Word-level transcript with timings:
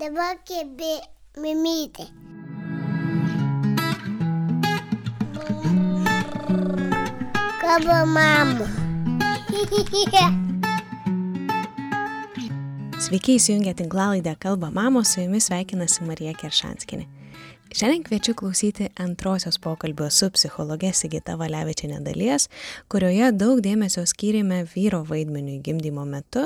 Dabar 0.00 0.38
kėbi 0.48 0.94
mimytė. 1.36 2.06
Kaba 7.60 7.98
mama. 8.08 8.70
Sveiki 13.02 13.36
įsijungę 13.36 13.74
tinklalaidę 13.76 14.32
Kalba 14.40 14.70
mamos, 14.72 15.12
su 15.12 15.20
jumis 15.20 15.50
sveikinasi 15.50 16.08
Marija 16.08 16.32
Keršanskinė. 16.40 17.04
Šiandien 17.72 18.02
kviečiu 18.04 18.34
klausyti 18.36 18.88
antrosios 19.00 19.56
pokalbio 19.58 20.10
su 20.10 20.30
psichologe 20.30 20.92
Sigita 20.92 21.34
Valevičiane 21.40 22.00
dalies, 22.04 22.50
kurioje 22.92 23.30
daug 23.32 23.62
dėmesio 23.64 24.04
skyrėme 24.10 24.58
vyro 24.74 25.00
vaidmeniui 25.08 25.56
gimdymo 25.64 26.04
metu, 26.04 26.42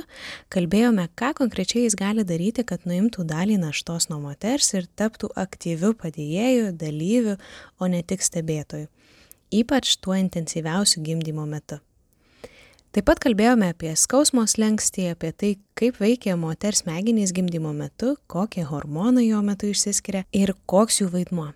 kalbėjome, 0.54 1.08
ką 1.18 1.32
konkrečiai 1.40 1.82
jis 1.88 1.98
gali 1.98 2.22
daryti, 2.28 2.62
kad 2.62 2.86
nuimtų 2.86 3.26
dalį 3.26 3.58
naštos 3.64 4.06
nuo 4.12 4.20
moters 4.22 4.70
ir 4.78 4.86
taptų 4.94 5.32
aktyviu 5.34 5.96
padėjėju, 5.98 6.70
dalyviu, 6.78 7.34
o 7.82 7.90
ne 7.90 8.04
tik 8.06 8.22
stebėtoju, 8.22 8.86
ypač 9.50 9.96
tuo 9.98 10.14
intensyviausiu 10.14 11.02
gimdymo 11.02 11.48
metu. 11.50 11.82
Taip 12.96 13.04
pat 13.10 13.18
kalbėjome 13.20 13.66
apie 13.74 13.90
skausmo 14.00 14.46
slengstį, 14.48 15.02
apie 15.12 15.28
tai, 15.36 15.48
kaip 15.76 15.98
veikia 16.00 16.32
moters 16.40 16.78
smegenys 16.80 17.34
gimdymo 17.36 17.74
metu, 17.76 18.14
kokie 18.24 18.62
hormonai 18.64 19.26
jo 19.26 19.42
metu 19.44 19.68
išsiskiria 19.68 20.22
ir 20.32 20.54
koks 20.64 21.02
jų 21.02 21.10
vaidmuo. 21.12 21.50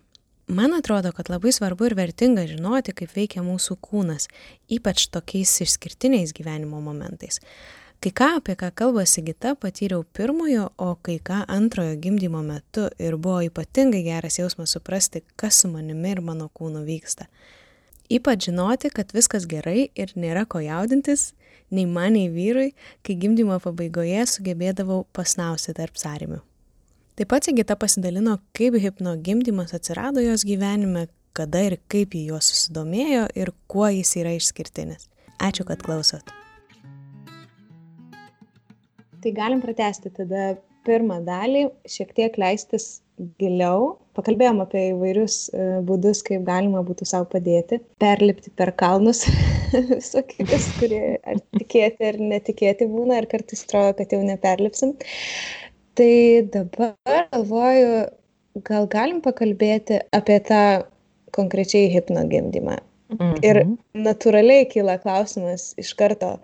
Man 0.53 0.75
atrodo, 0.77 1.15
kad 1.17 1.31
labai 1.33 1.55
svarbu 1.57 1.87
ir 1.89 1.95
vertinga 1.97 2.45
žinoti, 2.45 2.93
kaip 2.99 3.15
veikia 3.17 3.41
mūsų 3.47 3.79
kūnas, 3.81 4.29
ypač 4.69 5.07
tokiais 5.17 5.55
išskirtiniais 5.65 6.35
gyvenimo 6.37 6.83
momentais. 6.85 7.41
Kai 8.05 8.13
ką, 8.21 8.29
apie 8.43 8.59
ką 8.61 8.69
kalba 8.77 9.07
Sigita, 9.09 9.55
patyriau 9.57 10.05
pirmojo, 10.05 10.67
o 10.77 10.91
kai 11.01 11.17
ką 11.25 11.47
antrojo 11.49 11.97
gimdymo 12.05 12.45
metu 12.45 12.91
ir 13.01 13.17
buvo 13.17 13.41
ypatingai 13.49 14.05
geras 14.05 14.37
jausmas 14.43 14.77
suprasti, 14.77 15.25
kas 15.41 15.65
su 15.65 15.73
manimi 15.73 16.13
ir 16.13 16.21
mano 16.21 16.53
kūnu 16.53 16.85
vyksta. 16.85 17.31
Ypač 18.11 18.49
žinoti, 18.49 18.89
kad 18.91 19.13
viskas 19.15 19.45
gerai 19.47 19.87
ir 19.95 20.11
nėra 20.19 20.43
ko 20.51 20.59
jaudintis, 20.59 21.29
nei 21.71 21.87
man, 21.87 22.17
nei 22.17 22.27
vyrui, 22.33 22.73
kai 23.07 23.15
gimdymo 23.15 23.61
pabaigoje 23.63 24.25
sugebėdavau 24.33 25.05
pasnausti 25.15 25.75
tarp 25.79 26.01
sąrimių. 26.01 26.41
Taip 27.15 27.31
pat 27.31 27.47
Sigita 27.47 27.77
pasidalino, 27.79 28.39
kaip 28.57 28.75
hipno 28.83 29.15
gimdymas 29.23 29.77
atsirado 29.77 30.25
jos 30.25 30.43
gyvenime, 30.49 31.05
kada 31.37 31.63
ir 31.69 31.77
kaip 31.93 32.17
jį 32.17 32.25
juos 32.33 32.51
susidomėjo 32.51 33.29
ir 33.39 33.53
kuo 33.71 33.87
jis 33.95 34.17
yra 34.19 34.35
išskirtinis. 34.35 35.07
Ačiū, 35.39 35.63
kad 35.69 35.85
klausot. 35.87 36.35
Tai 39.21 39.33
galim 39.37 39.63
pratesti 39.63 40.11
tada 40.17 40.57
pirmą 40.89 41.21
dalį, 41.23 41.69
šiek 41.87 42.11
tiek 42.17 42.41
leistis 42.41 43.05
giliau 43.41 43.97
pakalbėjom 44.19 44.61
apie 44.65 44.83
įvairius 44.91 45.37
e, 45.53 45.67
būdus, 45.87 46.23
kaip 46.27 46.45
galima 46.49 46.83
būtų 46.87 47.07
savo 47.09 47.29
padėti, 47.33 47.81
perlipti 48.03 48.53
per 48.57 48.73
kalnus 48.81 49.25
visokius, 49.93 50.69
kurie 50.81 51.17
ar 51.23 51.41
tikėti 51.57 52.11
ar 52.11 52.21
netikėti 52.21 52.89
būna, 52.91 53.21
ir 53.21 53.29
kartais 53.31 53.65
atrodo, 53.67 53.97
kad 54.01 54.15
jau 54.15 54.23
neperlipsim. 54.27 54.97
Tai 55.99 56.13
dabar 56.55 56.95
galvoju, 57.33 58.07
gal 58.67 58.89
galim 58.91 59.21
pakalbėti 59.25 60.01
apie 60.17 60.39
tą 60.47 60.63
konkrečiai 61.37 61.91
hipno 61.93 62.25
gimdymą. 62.31 62.81
Mhm. 63.11 63.39
Ir 63.43 63.63
natūraliai 63.99 64.69
kyla 64.71 64.97
klausimas 65.03 65.73
iš 65.81 65.93
karto, 65.99 66.37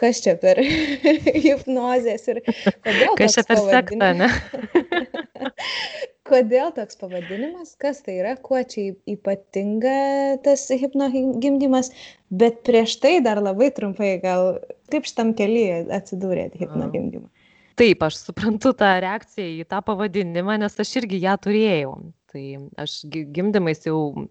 kas 0.00 0.22
čia 0.24 0.36
per 0.40 0.60
hipnozės 1.46 2.28
ir 2.30 2.42
kodėl. 2.46 3.16
Kas 3.18 3.38
čia 3.38 3.46
per 3.48 3.62
sektą, 3.66 4.12
ne? 4.22 4.30
kodėl 6.30 6.70
toks 6.76 6.98
pavadinimas, 7.00 7.74
kas 7.80 8.00
tai 8.06 8.20
yra, 8.20 8.36
kuo 8.38 8.62
čia 8.62 8.94
ypatinga 9.10 9.96
tas 10.44 10.68
hipno 10.70 11.10
gimdymas, 11.12 11.92
bet 12.30 12.62
prieš 12.66 12.96
tai 13.02 13.18
dar 13.24 13.42
labai 13.42 13.72
trumpai 13.74 14.14
gal 14.22 14.56
kaip 14.92 15.08
šitam 15.10 15.34
kelyje 15.38 15.84
atsidūrėt 15.98 16.56
hipno 16.60 16.88
gimdymą. 16.94 17.28
Taip, 17.80 18.02
aš 18.04 18.18
suprantu 18.26 18.74
tą 18.76 18.88
reakciją 19.00 19.62
į 19.62 19.68
tą 19.70 19.78
pavadinimą, 19.86 20.58
nes 20.60 20.74
aš 20.82 20.96
irgi 21.00 21.22
ją 21.22 21.36
turėjau. 21.40 21.94
Tai 22.30 22.42
aš 22.78 22.98
gimdymais 23.10 23.80
jau 23.88 24.28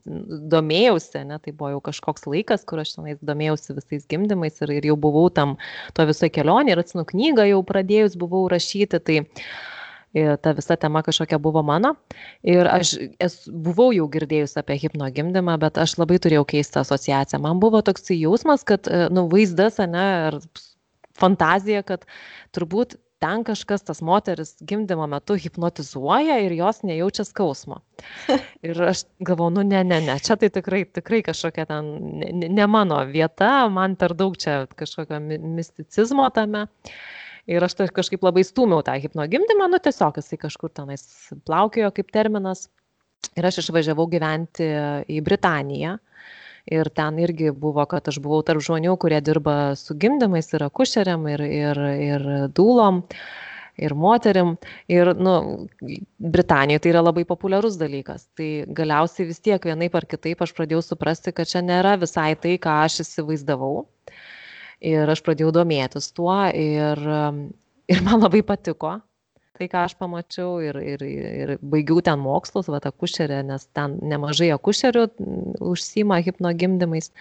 domėjausi, 0.53 1.23
ne, 1.27 1.39
tai 1.43 1.51
buvo 1.51 1.73
jau 1.73 1.79
kažkoks 1.89 2.27
laikas, 2.29 2.61
kur 2.69 2.79
aš 2.83 2.93
tenais 2.95 3.17
domėjausi 3.25 3.75
visais 3.75 4.05
gimdymais 4.11 4.61
ir, 4.63 4.71
ir 4.77 4.87
jau 4.91 4.95
buvau 5.01 5.25
tam 5.33 5.57
to 5.97 6.05
visoje 6.07 6.31
kelionėje 6.37 6.77
ir 6.77 6.83
atsinu 6.83 7.03
knygą 7.09 7.49
jau 7.49 7.59
pradėjus 7.73 8.15
buvau 8.21 8.45
rašyti. 8.53 9.01
Tai 9.03 9.17
ta 10.13 10.53
visa 10.57 10.75
tema 10.75 11.03
kažkokia 11.05 11.37
buvo 11.41 11.63
mano. 11.63 11.93
Ir 12.43 12.67
aš 12.69 12.95
esu, 13.21 13.51
buvau 13.53 13.91
jau 13.93 14.07
girdėjus 14.11 14.57
apie 14.61 14.79
hipno 14.81 15.09
gimdymą, 15.13 15.57
bet 15.61 15.77
aš 15.77 15.97
labai 16.01 16.17
turėjau 16.21 16.47
keistą 16.49 16.81
asociaciją. 16.85 17.41
Man 17.43 17.61
buvo 17.61 17.81
toks 17.85 18.09
jausmas, 18.15 18.65
kad, 18.65 18.89
e, 18.89 19.07
nu, 19.13 19.27
vaizdas, 19.29 19.77
ne, 19.77 20.07
ar 20.31 20.39
fantazija, 21.19 21.83
kad 21.85 22.07
turbūt 22.55 22.97
ten 23.19 23.43
kažkas 23.43 23.83
tas 23.83 23.99
moteris 24.05 24.55
gimdymo 24.63 25.07
metu 25.11 25.35
hipnotizuoja 25.35 26.39
ir 26.45 26.55
jos 26.55 26.81
nejaučia 26.87 27.25
skausmo. 27.27 27.81
Ir 28.67 28.79
aš 28.91 29.03
galvoju, 29.19 29.57
nu 29.57 29.65
ne, 29.67 29.83
ne, 29.83 29.99
ne, 30.05 30.15
čia 30.23 30.37
tai 30.39 30.49
tikrai, 30.55 30.85
tikrai 30.87 31.21
kažkokia 31.27 31.67
ten 31.69 31.89
ne, 32.21 32.47
ne 32.47 32.67
mano 32.67 33.01
vieta, 33.11 33.67
man 33.71 33.97
per 33.99 34.15
daug 34.15 34.39
čia 34.39 34.63
kažkokio 34.79 35.19
misticizmo 35.19 36.29
tame. 36.35 36.67
Ir 37.49 37.65
aš 37.65 37.73
tai 37.79 37.87
kažkaip 37.89 38.21
labai 38.21 38.43
stūmiau 38.45 38.83
tą 38.85 38.93
hipnogimdymą, 39.01 39.69
nu 39.71 39.79
tiesiog 39.81 40.19
jisai 40.21 40.37
kažkur 40.37 40.69
tenais 40.69 41.01
plaukėjo 41.49 41.89
kaip 41.95 42.11
terminas. 42.13 42.67
Ir 43.35 43.47
aš 43.49 43.63
išvažiavau 43.63 44.05
gyventi 44.11 44.67
į 45.09 45.19
Britaniją. 45.25 45.97
Ir 46.69 46.91
ten 46.93 47.17
irgi 47.17 47.49
buvo, 47.55 47.81
kad 47.89 48.05
aš 48.11 48.19
buvau 48.21 48.43
tarp 48.45 48.61
žmonių, 48.61 48.93
kurie 49.01 49.17
dirba 49.25 49.73
su 49.79 49.95
gimdymais, 49.97 50.51
ir 50.53 50.67
akušeriam, 50.67 51.25
ir, 51.31 51.41
ir, 51.41 51.79
ir 52.05 52.25
dūlom, 52.53 53.01
ir 53.81 53.95
moterim. 53.97 54.53
Ir, 54.91 55.15
nu, 55.17 55.33
Britanijoje 56.21 56.85
tai 56.85 56.93
yra 56.93 57.01
labai 57.01 57.25
populiarus 57.25 57.79
dalykas. 57.81 58.27
Tai 58.37 58.49
galiausiai 58.77 59.31
vis 59.31 59.41
tiek 59.41 59.65
vienaip 59.71 59.97
ar 59.97 60.05
kitaip 60.05 60.45
aš 60.45 60.53
pradėjau 60.53 60.85
suprasti, 60.91 61.33
kad 61.33 61.49
čia 61.49 61.65
nėra 61.65 61.97
visai 61.97 62.35
tai, 62.37 62.59
ką 62.61 62.83
aš 62.85 63.01
įsivaizdavau 63.07 63.87
ir 64.81 65.11
aš 65.11 65.21
pradėjau 65.25 65.53
domėtis 65.59 66.11
tuo 66.15 66.39
ir, 66.55 67.03
ir 67.91 68.03
man 68.07 68.23
labai 68.23 68.43
patiko 68.45 68.97
tai, 69.59 69.67
ką 69.67 69.85
aš 69.85 69.97
pamačiau 69.99 70.59
ir, 70.63 70.77
ir, 70.79 71.01
ir 71.03 71.57
baigiau 71.59 71.99
ten 72.05 72.21
mokslus, 72.23 72.69
va, 72.71 72.79
akušerė, 72.79 73.41
nes 73.49 73.67
ten 73.75 73.97
nemažai 74.07 74.53
akušerių 74.55 75.09
užsima 75.71 76.21
hipnogimdymais. 76.23 77.11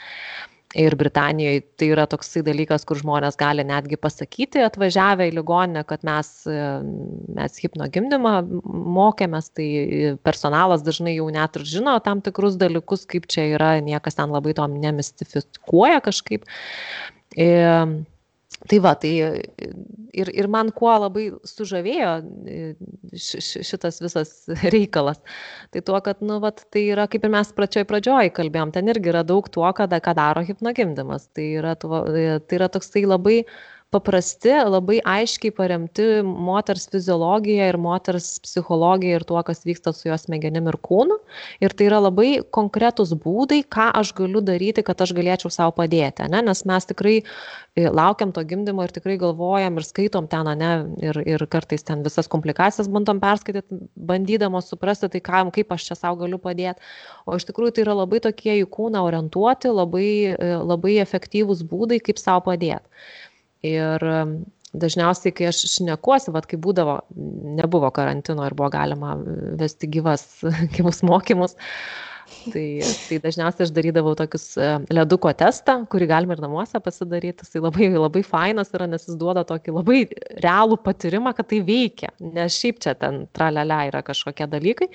Ir 0.76 0.92
Britanijoje 1.00 1.62
tai 1.80 1.86
yra 1.94 2.04
toksai 2.12 2.42
dalykas, 2.44 2.82
kur 2.84 2.98
žmonės 3.00 3.38
gali 3.40 3.64
netgi 3.64 3.96
pasakyti, 3.96 4.60
atvažiavę 4.60 5.30
į 5.30 5.32
ligoninę, 5.38 5.80
kad 5.88 6.04
mes, 6.04 6.28
mes 6.44 7.56
hipnogimdymą 7.62 8.34
mokėmės, 8.98 9.48
tai 9.56 9.68
personalas 10.28 10.84
dažnai 10.84 11.16
jau 11.16 11.30
net 11.32 11.56
ir 11.56 11.64
žino 11.72 11.96
tam 12.04 12.20
tikrus 12.20 12.60
dalykus, 12.60 13.08
kaip 13.08 13.24
čia 13.32 13.46
yra, 13.54 13.78
niekas 13.80 14.20
ten 14.20 14.36
labai 14.36 14.52
to 14.60 14.68
nemistifikuoja 14.74 16.04
kažkaip. 16.04 16.44
Tai 18.68 18.78
va, 18.82 18.94
tai 18.98 19.10
ir, 20.18 20.30
ir 20.34 20.46
man 20.50 20.72
kuo 20.74 20.90
labai 20.98 21.28
sužavėjo 21.46 22.08
šitas 23.14 24.00
visas 24.02 24.32
reikalas, 24.74 25.20
tai 25.70 25.82
tuo, 25.86 26.00
kad, 26.02 26.24
nu, 26.26 26.40
va, 26.42 26.50
tai 26.56 26.82
yra, 26.90 27.04
kaip 27.12 27.26
ir 27.28 27.32
mes 27.36 27.52
pračioj 27.54 27.86
pradžioj 27.86 28.32
kalbėjom, 28.34 28.72
ten 28.74 28.90
irgi 28.90 29.12
yra 29.12 29.22
daug 29.28 29.46
tuo, 29.54 29.68
kada, 29.78 30.00
ką 30.02 30.16
daro 30.18 30.42
hipnogimdymas. 30.48 31.28
Tai 31.36 31.46
yra, 31.60 31.76
tai 31.78 32.58
yra 32.58 32.70
toksai 32.74 33.04
labai 33.06 33.38
paprasti 33.88 34.52
labai 34.68 34.98
aiškiai 35.00 35.52
paremti 35.56 36.04
moters 36.22 36.84
fiziologija 36.92 37.70
ir 37.70 37.78
moters 37.80 38.26
psichologija 38.44 39.16
ir 39.16 39.24
tuo 39.24 39.40
kas 39.46 39.62
vyksta 39.64 39.94
su 39.96 40.10
jos 40.10 40.26
smegenim 40.26 40.66
ir 40.68 40.76
kūnu. 40.84 41.16
Ir 41.64 41.72
tai 41.72 41.86
yra 41.88 42.00
labai 42.04 42.42
konkretūs 42.52 43.14
būdai 43.22 43.62
ką 43.64 43.88
aš 44.00 44.12
galiu 44.18 44.42
daryti 44.44 44.84
kad 44.84 45.00
aš 45.00 45.14
galėčiau 45.16 45.52
sau 45.54 45.72
padėti 45.72 46.26
ane? 46.26 46.42
Nes 46.44 46.60
mes 46.68 46.88
tikrai 46.90 47.14
e, 47.22 47.86
laukiam 47.88 48.34
to 48.36 48.44
gimdymo 48.50 48.84
ir 48.84 48.92
tikrai 48.92 49.16
galvojam 49.22 49.80
ir 49.80 49.88
skaitom 49.88 50.28
ten 50.28 50.50
ane? 50.52 50.72
Ir 51.00 51.22
ir 51.24 51.46
kartais 51.48 51.86
ten 51.88 52.04
visas 52.04 52.28
komplikacijas 52.28 52.90
bandom 52.92 53.22
perskaityt 53.24 53.72
bandydamos 53.96 54.68
suprasti 54.68 55.08
tai 55.14 55.22
ką 55.24 55.46
kaip 55.54 55.72
aš 55.72 55.88
čia 55.88 55.96
sau 55.96 56.12
galiu 56.20 56.36
padėt 56.36 56.76
o 57.24 57.40
iš 57.40 57.48
tikrųjų 57.48 57.78
tai 57.78 57.86
yra 57.86 57.96
labai 58.02 58.20
tokie 58.20 58.58
į 58.60 58.68
kūną 58.68 59.00
orientuoti 59.08 59.72
labai 59.72 60.10
e, 60.34 60.52
labai 60.60 60.98
efektyvūs 61.06 61.64
būdai 61.72 62.02
kaip 62.04 62.20
sau 62.20 62.44
padėt 62.44 62.84
Ir 63.66 64.04
dažniausiai, 64.78 65.32
kai 65.34 65.48
aš 65.48 65.62
šnekuosi, 65.78 66.32
vad 66.34 66.46
kai 66.46 66.58
būdavo, 66.60 66.98
nebuvo 67.58 67.88
karantino 67.94 68.44
ir 68.46 68.54
buvo 68.58 68.68
galima 68.74 69.16
vesti 69.58 69.88
gyvas, 69.90 70.28
gyvus 70.76 71.02
mokymus, 71.06 71.56
Tai, 72.52 72.64
tai 73.08 73.18
dažniausiai 73.22 73.66
aš 73.66 73.72
darydavau 73.74 74.12
tokius 74.16 74.50
e, 74.60 74.66
leduko 74.94 75.30
testą, 75.36 75.78
kurį 75.90 76.08
galima 76.10 76.36
ir 76.36 76.42
namuose 76.44 76.80
pasidaryti. 76.84 77.46
Tai 77.52 77.62
labai, 77.64 77.88
labai 77.94 78.22
fainas 78.26 78.72
yra, 78.76 78.88
nes 78.90 79.06
jis 79.08 79.16
duoda 79.20 79.44
tokį 79.48 79.74
labai 79.78 80.00
realų 80.44 80.78
patyrimą, 80.84 81.34
kad 81.36 81.48
tai 81.50 81.62
veikia. 81.66 82.12
Nes 82.20 82.56
šiaip 82.60 82.82
čia 82.84 82.94
ten 83.00 83.24
tralelė 83.36 83.80
yra 83.90 84.04
kažkokie 84.06 84.48
dalykai. 84.50 84.90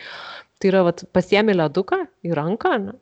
Tai 0.62 0.72
yra, 0.72 0.86
vat, 0.90 1.06
pasiemi 1.16 1.58
leduką 1.58 2.04
į 2.26 2.38
ranką, 2.38 2.76
ne? 2.86 2.98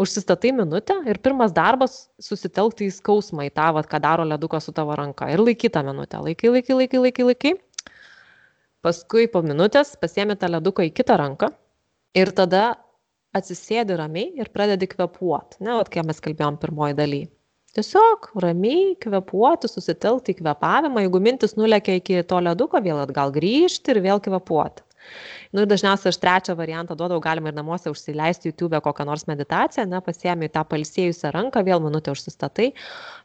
Užsistatai 0.00 0.52
minutę 0.56 0.96
ir 1.10 1.20
pirmas 1.22 1.52
darbas 1.54 2.08
susitelkti 2.22 2.88
į 2.88 2.94
skausmą, 2.96 3.46
į 3.48 3.52
tą, 3.54 3.70
vat, 3.76 3.88
ką 3.90 4.00
daro 4.02 4.26
ledukas 4.28 4.68
su 4.68 4.74
tavo 4.76 4.96
ranka. 4.98 5.28
Ir 5.32 5.42
laikytą 5.44 5.84
minutę. 5.86 6.20
Laikai, 6.24 6.50
laikai, 6.56 6.78
laikai, 6.80 7.02
laikai, 7.06 7.28
laikai. 7.30 7.54
Paskui 8.84 9.28
po 9.32 9.40
minutės 9.44 9.94
pasiemi 10.00 10.36
tą 10.36 10.50
leduką 10.52 10.84
į 10.88 10.92
kitą 10.96 11.16
ranką 11.20 11.48
ir 12.18 12.32
tada 12.36 12.74
atsisėdi 13.34 13.96
ramiai 13.98 14.34
ir 14.38 14.50
pradedi 14.54 14.88
kvepuoti. 14.90 15.62
Ne, 15.64 15.78
vat, 15.78 15.88
kai 15.90 16.04
mes 16.06 16.20
kalbėjom 16.22 16.60
pirmoji 16.62 16.98
daly. 16.98 17.22
Tiesiog 17.74 18.28
ramiai 18.38 18.92
kvepuoti, 19.02 19.66
susitelkti 19.66 20.30
į 20.30 20.38
kvepavimą, 20.38 21.02
jeigu 21.02 21.20
mintis 21.22 21.56
nulekia 21.58 21.96
iki 21.98 22.20
to 22.30 22.38
leduko, 22.44 22.78
vėl 22.84 23.00
atgal 23.02 23.32
grįžti 23.34 23.90
ir 23.90 23.98
vėl 24.04 24.22
kvepuoti. 24.22 24.84
Nu 25.54 25.64
ir 25.64 25.70
dažniausiai 25.70 26.12
aš 26.12 26.20
trečią 26.22 26.56
variantą 26.58 26.96
duodavau, 26.98 27.22
galima 27.22 27.50
ir 27.50 27.58
namuose 27.58 27.92
užsileisti 27.92 28.50
YouTube 28.50 28.80
kokią 28.84 29.06
nors 29.08 29.26
meditaciją, 29.30 29.86
ne, 29.90 30.00
pasiemi 30.04 30.50
tą 30.52 30.64
palsėjusią 30.70 31.34
ranką, 31.34 31.62
vėl 31.66 31.82
minutę 31.84 32.14
užsistatai 32.14 32.72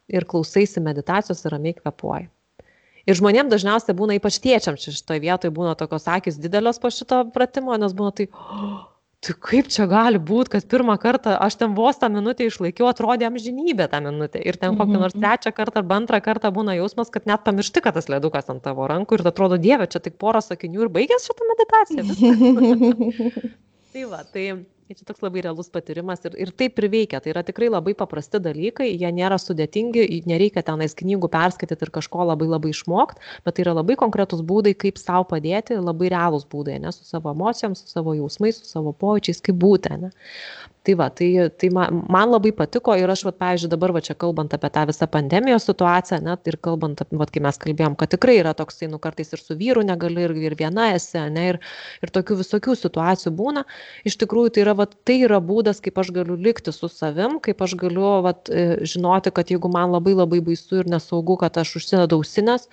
ir 0.09 0.27
klausaisi 0.29 0.83
meditacijos 0.83 1.45
ir 1.45 1.55
ramiai 1.55 1.77
kvepuoji. 1.79 2.29
Ir 3.09 3.17
žmonėm 3.17 3.49
dažniausiai 3.49 3.95
būna, 3.97 4.19
ypač 4.19 4.37
tiečiam, 4.43 4.77
šitoje 4.77 5.23
vietoje 5.23 5.53
būna 5.55 5.73
tokios 5.79 6.05
akis 6.11 6.37
didelios 6.41 6.77
po 6.81 6.91
šito 6.93 7.23
pratimo, 7.33 7.73
nes 7.79 7.95
būna 7.97 8.11
tai, 8.13 8.27
oh, 8.29 8.88
tai 9.19 9.35
kaip 9.43 9.67
čia 9.67 9.83
gali 9.91 10.19
būt 10.19 10.47
kad 10.53 10.65
pirmą 10.71 10.95
kartą 11.01 11.33
aš 11.43 11.57
ten 11.59 11.73
vos 11.75 11.99
tą 11.99 12.07
minutę 12.13 12.47
išlaikiau 12.47 12.87
atrodė 12.87 13.27
amžinybė 13.27 13.89
ta 13.91 13.99
minutė 14.03 14.39
ir 14.47 14.55
ten 14.61 14.77
kokį 14.79 14.95
nors 14.95 15.15
mhm. 15.17 15.25
trečią 15.25 15.51
kartą 15.57 15.83
arba 15.83 15.97
antrą 15.99 16.21
kartą 16.23 16.51
būna 16.55 16.77
jausmas 16.79 17.11
kad 17.11 17.27
net 17.27 17.43
pamiršti 17.43 17.83
kad 17.83 17.99
tas 17.99 18.07
ledukas 18.11 18.47
ant 18.53 18.63
tavo 18.63 18.87
rankų 18.87 19.19
ir 19.19 19.27
atrodo 19.27 19.59
dieve 19.59 19.89
čia 19.91 19.99
tik 20.05 20.15
pora 20.23 20.39
sakinių 20.45 20.85
ir 20.85 20.93
baigės 20.95 21.27
šita 21.27 21.49
meditacija 21.51 22.01
tai 23.93 24.07
va 24.07 24.23
tai 24.23 24.45
tai 24.89 24.97
čia 24.97 25.05
toks 25.05 25.21
labai 25.21 25.43
realus 25.45 25.67
patyrimas 25.69 26.23
ir, 26.25 26.33
ir 26.41 26.49
taip 26.57 26.79
ir 26.81 26.87
veikia. 26.89 27.19
Tai 27.21 27.29
yra 27.29 27.43
tikrai 27.45 27.67
labai 27.69 27.93
paprasti 27.93 28.39
dalykai, 28.41 28.87
jie 28.97 29.11
nėra 29.13 29.37
sudėtingi, 29.37 30.07
nereikia 30.25 30.63
tenais 30.65 30.97
knygų 30.97 31.29
perskaityti 31.29 31.85
ir 31.85 31.91
kažko 31.93 32.25
labai 32.25 32.47
labai 32.49 32.71
išmokti, 32.73 33.21
bet 33.45 33.53
tai 33.53 33.67
yra 33.67 33.75
labai 33.77 33.99
konkretus 34.01 34.41
būdai, 34.41 34.73
kaip 34.73 34.97
savo 34.97 35.27
padėti, 35.29 35.77
labai 35.77 36.09
realūs 36.09 36.47
būdai, 36.49 36.79
ne 36.81 36.89
su 36.95 37.05
savo 37.05 37.35
emocijom, 37.37 37.77
su 37.77 37.85
savo 37.85 38.17
jausmais, 38.17 38.63
su 38.63 38.65
savo 38.65 38.95
pojūčiais, 38.97 39.43
kaip 39.45 39.61
būti. 39.61 39.93
Ne? 40.01 40.09
Tai 40.89 40.95
va, 40.97 41.09
tai, 41.13 41.49
tai 41.53 41.67
man, 41.69 41.99
man 42.09 42.31
labai 42.33 42.49
patiko 42.57 42.95
ir 42.97 43.11
aš, 43.13 43.21
va, 43.27 43.31
pavyzdžiui, 43.43 43.69
dabar 43.69 43.91
va 43.93 44.01
čia 44.01 44.15
kalbant 44.17 44.55
apie 44.55 44.71
tą 44.73 44.87
visą 44.89 45.05
pandemijos 45.13 45.67
situaciją, 45.69 46.17
net 46.25 46.49
ir 46.49 46.57
kalbant, 46.65 47.03
va, 47.19 47.27
kai 47.29 47.43
mes 47.45 47.59
kalbėjom, 47.61 47.97
kad 47.99 48.09
tikrai 48.15 48.39
yra 48.39 48.55
toksai, 48.57 48.89
nu 48.89 48.97
kartais 49.03 49.29
ir 49.35 49.43
su 49.43 49.57
vyru 49.59 49.83
negali, 49.85 50.23
ir, 50.25 50.33
ir 50.49 50.55
viena 50.57 50.87
esi, 50.95 51.21
ne, 51.35 51.45
ir, 51.51 51.59
ir 52.01 52.13
tokių 52.15 52.39
visokių 52.39 52.73
situacijų 52.79 53.35
būna. 53.37 53.67
Iš 54.09 54.17
tikrųjų, 54.23 54.55
tai 54.55 54.65
yra, 54.65 54.73
va, 54.81 54.89
tai 54.89 55.19
yra 55.27 55.37
būdas, 55.51 55.83
kaip 55.85 56.01
aš 56.01 56.09
galiu 56.17 56.39
likti 56.49 56.73
su 56.73 56.89
savim, 56.89 57.37
kaip 57.45 57.61
aš 57.67 57.77
galiu 57.85 58.15
va, 58.25 58.33
e, 58.49 58.65
žinoti, 58.89 59.35
kad 59.35 59.53
jeigu 59.53 59.69
man 59.69 59.93
labai 59.93 60.17
labai 60.17 60.41
baisu 60.49 60.81
ir 60.81 60.89
nesaugu, 60.89 61.37
kad 61.43 61.61
aš 61.61 61.77
užsidedu 61.83 62.23
ausinės, 62.23 62.65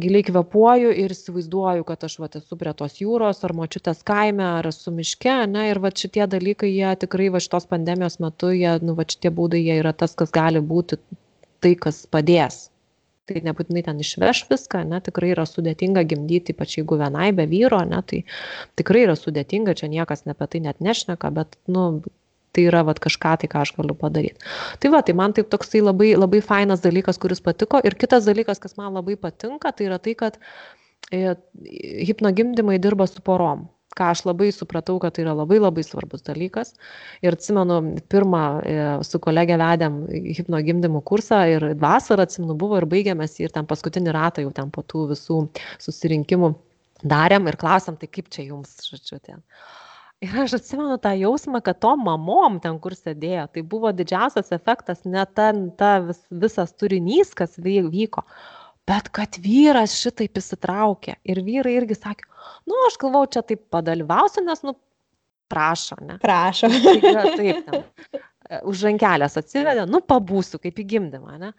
giliai 0.00 0.24
kvėpuoju 0.26 0.92
ir 1.02 1.12
įsivaizduoju, 1.12 1.84
kad 1.88 2.04
aš 2.06 2.18
vat, 2.22 2.36
esu 2.40 2.56
prie 2.60 2.72
tos 2.76 2.98
jūros 3.00 3.42
ar 3.44 3.54
močiutės 3.56 4.02
kaime, 4.08 4.44
ar 4.58 4.68
esu 4.70 4.92
miške, 4.94 5.34
ne, 5.52 5.68
ir 5.70 5.80
vat, 5.84 6.00
šitie 6.00 6.26
dalykai, 6.30 6.70
jie 6.72 6.92
tikrai 7.04 7.28
va 7.34 7.42
šitos 7.42 7.68
pandemijos 7.70 8.18
metu, 8.24 8.52
jie, 8.56 8.72
nu, 8.84 8.96
va 8.98 9.06
šitie 9.08 9.32
būdai, 9.34 9.60
jie 9.62 9.78
yra 9.82 9.92
tas, 9.92 10.16
kas 10.18 10.32
gali 10.34 10.62
būti 10.64 11.00
tai, 11.62 11.74
kas 11.76 12.04
padės. 12.10 12.68
Tai 13.30 13.38
nebūtinai 13.46 13.84
ten 13.86 14.00
išveš 14.02 14.46
viską, 14.50 14.82
ne, 14.88 14.98
tikrai 15.04 15.30
yra 15.36 15.44
sudėtinga 15.46 16.02
gimdyti, 16.10 16.56
ypač 16.56 16.80
jeigu 16.80 16.98
vienai 16.98 17.30
be 17.36 17.46
vyro, 17.50 17.84
ne, 17.86 18.00
tai 18.02 18.24
tikrai 18.80 19.04
yra 19.06 19.14
sudėtinga, 19.18 19.76
čia 19.78 19.92
niekas 19.92 20.26
apie 20.26 20.48
tai 20.54 20.64
net 20.64 20.82
nešneka, 20.82 21.30
bet, 21.36 21.54
nu, 21.70 22.02
tai 22.52 22.66
yra 22.70 22.82
vat 22.88 23.00
kažką 23.02 23.36
tai, 23.42 23.50
ką 23.52 23.64
aš 23.64 23.74
galiu 23.78 23.96
padaryti. 23.98 24.40
Tai 24.82 24.92
va, 24.94 25.02
tai 25.06 25.16
man 25.18 25.34
taip 25.36 25.50
toksai 25.52 25.82
labai, 25.84 26.12
labai 26.18 26.42
fainas 26.44 26.84
dalykas, 26.84 27.20
kuris 27.22 27.42
patiko. 27.44 27.80
Ir 27.84 27.96
kitas 28.00 28.28
dalykas, 28.28 28.62
kas 28.62 28.76
man 28.80 28.96
labai 28.98 29.18
patinka, 29.20 29.72
tai 29.76 29.88
yra 29.90 30.00
tai, 30.02 30.16
kad 30.18 30.40
e, 31.10 31.36
hipnogimdymai 32.08 32.80
dirba 32.82 33.08
su 33.10 33.24
porom 33.24 33.68
ką 33.96 34.08
aš 34.12 34.24
labai 34.28 34.50
supratau, 34.54 34.98
kad 35.02 35.14
tai 35.16 35.24
yra 35.26 35.34
labai 35.36 35.58
labai 35.60 35.84
svarbus 35.84 36.24
dalykas. 36.26 36.74
Ir 37.24 37.36
atsimenu, 37.36 37.78
pirmą 38.12 38.42
e, 38.64 38.76
su 39.06 39.20
kolegė 39.22 39.58
vedėm 39.60 39.98
hipnogimdymų 40.38 41.02
kursą 41.08 41.42
ir 41.52 41.68
vasarą, 41.80 42.26
atsimenu, 42.26 42.56
buvo 42.58 42.80
ir 42.80 42.88
baigėmės 42.90 43.38
ir 43.42 43.52
ten 43.54 43.68
paskutinį 43.68 44.14
ratą 44.16 44.46
jau 44.46 44.52
ten 44.56 44.72
po 44.72 44.84
tų 44.86 45.10
visų 45.12 45.42
susirinkimų 45.82 46.54
darėm 47.02 47.48
ir 47.50 47.58
klausėm, 47.60 47.98
tai 48.00 48.08
kaip 48.10 48.30
čia 48.32 48.46
jums, 48.48 48.76
žodžiu, 48.88 49.20
ten. 49.22 49.42
Ir 50.22 50.34
aš 50.44 50.52
atsimenu 50.60 50.96
tą 51.02 51.10
jausmą, 51.18 51.58
kad 51.66 51.80
tom 51.82 52.04
mamom 52.06 52.60
ten, 52.62 52.76
kur 52.82 52.94
sėdėjo, 52.94 53.48
tai 53.54 53.64
buvo 53.66 53.90
didžiausias 53.96 54.52
efektas, 54.54 55.02
ne 55.02 55.24
ten 55.34 55.64
ta 55.78 55.96
vis, 56.04 56.20
visas 56.44 56.70
turinys, 56.78 57.32
kas 57.34 57.56
vyko, 57.58 58.22
bet 58.86 59.10
kad 59.18 59.38
vyras 59.42 59.96
šitaip 59.98 60.38
įsitraukė. 60.38 61.16
Ir 61.26 61.42
vyrai 61.42 61.74
irgi 61.80 61.98
sakė, 61.98 62.28
nu, 62.70 62.78
aš 62.86 63.00
galvau, 63.02 63.24
čia 63.26 63.42
taip 63.46 63.64
padalyvausiu, 63.74 64.46
nes, 64.46 64.62
nu, 64.62 64.76
prašo, 65.50 65.98
ne? 66.06 66.20
Prašo. 66.22 66.70
Taip, 66.70 67.08
taip, 67.40 67.66
ten. 67.66 68.22
Už 68.68 68.86
rankelės 68.86 69.38
atsivedė, 69.40 69.88
nu, 69.90 70.04
pabūsiu 70.06 70.62
kaip 70.62 70.78
įgimdymą, 70.84 71.38
ne? 71.42 71.50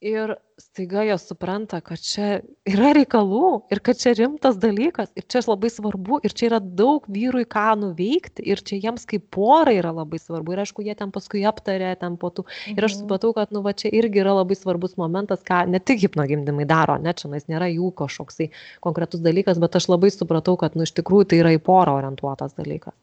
Ir 0.00 0.32
staiga 0.56 1.02
jos 1.04 1.26
supranta, 1.28 1.80
kad 1.84 2.00
čia 2.00 2.40
yra 2.68 2.90
reikalų 2.96 3.68
ir 3.72 3.80
kad 3.84 3.98
čia 4.00 4.12
rimtas 4.16 4.56
dalykas 4.60 5.12
ir 5.16 5.26
čia 5.28 5.42
labai 5.44 5.70
svarbu 5.72 6.20
ir 6.24 6.32
čia 6.36 6.48
yra 6.48 6.60
daug 6.60 7.04
vyrui 7.08 7.44
ką 7.48 7.66
nuveikti 7.80 8.44
ir 8.48 8.62
čia 8.64 8.80
jiems 8.80 9.04
kaip 9.08 9.26
porai 9.36 9.76
yra 9.80 9.92
labai 9.96 10.20
svarbu 10.20 10.56
ir 10.56 10.62
aišku, 10.64 10.84
jie 10.84 10.96
ten 10.96 11.12
paskui 11.12 11.44
aptarė 11.48 11.92
ten 12.00 12.16
po 12.20 12.32
tų 12.32 12.46
ir 12.72 12.80
aš 12.80 12.96
mhm. 12.96 13.02
supratau, 13.02 13.34
kad 13.36 13.52
nu 13.52 13.64
va 13.66 13.76
čia 13.76 13.92
irgi 13.92 14.24
yra 14.24 14.34
labai 14.40 14.56
svarbus 14.56 14.96
momentas, 15.00 15.44
ką 15.44 15.62
ne 15.68 15.80
tik 15.80 16.00
hipnogimdymai 16.06 16.68
daro, 16.68 16.96
ne 16.96 17.12
čia 17.16 17.32
nais 17.32 17.48
nėra 17.52 17.68
jų 17.68 17.92
kažkoksai 18.00 18.50
konkretus 18.84 19.24
dalykas, 19.24 19.60
bet 19.60 19.76
aš 19.76 19.90
labai 19.92 20.12
supratau, 20.14 20.56
kad 20.60 20.76
nu 20.76 20.88
iš 20.88 20.96
tikrųjų 20.96 21.30
tai 21.30 21.44
yra 21.44 21.54
į 21.56 21.62
porą 21.64 22.00
orientuotas 22.00 22.56
dalykas. 22.56 22.96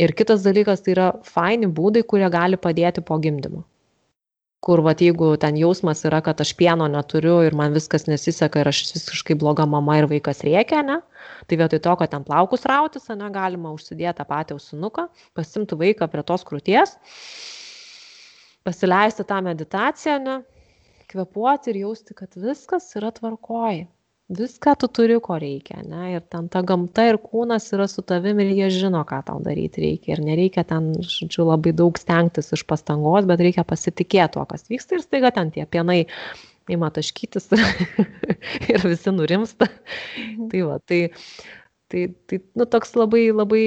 Ir 0.00 0.12
kitas 0.16 0.42
dalykas 0.44 0.82
tai 0.84 0.96
yra 0.96 1.12
faini 1.24 1.68
būdai, 1.72 2.02
kurie 2.08 2.28
gali 2.32 2.56
padėti 2.60 3.04
po 3.04 3.20
gimdymo 3.20 3.64
kur 4.64 4.80
vat 4.82 5.02
jeigu 5.04 5.28
ten 5.40 5.56
jausmas 5.60 6.02
yra, 6.08 6.20
kad 6.24 6.40
aš 6.42 6.52
pieno 6.58 6.88
neturiu 6.90 7.38
ir 7.46 7.54
man 7.54 7.74
viskas 7.76 8.06
nesiseka 8.08 8.62
ir 8.62 8.70
aš 8.70 8.82
visiškai 8.94 9.36
bloga 9.38 9.66
mama 9.68 9.98
ir 10.00 10.08
vaikas 10.10 10.42
rėkia, 10.46 10.82
ne? 10.86 11.00
Tai 11.46 11.58
vietoj 11.60 11.82
to, 11.84 11.94
kad 12.00 12.12
ten 12.14 12.24
plaukus 12.26 12.66
rautis, 12.68 13.08
ne, 13.12 13.30
galima 13.34 13.74
užsidėti 13.76 14.18
tą 14.20 14.26
patį 14.28 14.56
ausinuką, 14.56 15.08
pasimti 15.36 15.78
vaiką 15.78 16.08
prie 16.10 16.24
tos 16.26 16.46
krūties, 16.48 16.96
pasileisti 18.66 19.26
tą 19.28 19.42
meditaciją, 19.46 20.18
ne, 20.24 20.38
kvepuoti 21.12 21.70
ir 21.72 21.84
jausti, 21.84 22.16
kad 22.18 22.34
viskas 22.40 22.88
yra 22.98 23.12
tvarkoji 23.14 23.86
viską 24.28 24.74
tu 24.80 24.88
turi, 24.88 25.16
ko 25.22 25.38
reikia, 25.38 25.82
ne? 25.86 26.16
Ir 26.16 26.24
ten 26.30 26.48
ta 26.50 26.62
gamta 26.66 27.04
ir 27.10 27.18
kūnas 27.22 27.68
yra 27.76 27.86
su 27.90 28.02
tavim 28.02 28.40
ir 28.42 28.50
jie 28.56 28.70
žino, 28.74 29.04
ką 29.06 29.20
tau 29.28 29.42
daryti 29.44 29.84
reikia. 29.84 30.16
Ir 30.16 30.24
nereikia 30.26 30.64
ten, 30.66 30.92
žodžiu, 30.98 31.46
labai 31.46 31.74
daug 31.76 31.98
stengtis 32.00 32.50
iš 32.56 32.64
pastangos, 32.66 33.28
bet 33.28 33.42
reikia 33.44 33.66
pasitikėti 33.66 34.34
tuo, 34.34 34.46
kas 34.50 34.66
vyksta 34.70 34.98
ir 34.98 35.06
staiga 35.06 35.30
ten 35.34 35.52
tie 35.54 35.66
pienai 35.70 36.04
ima 36.72 36.90
taškytis 36.90 37.52
ir 38.72 38.82
visi 38.82 39.14
nurimsta. 39.14 39.70
Mhm. 40.18 40.50
tai 40.50 40.62
va, 40.66 40.80
tai, 40.82 41.00
tai, 41.92 42.08
tai 42.26 42.42
nu, 42.58 42.66
toks 42.66 42.96
labai, 42.98 43.28
labai, 43.30 43.64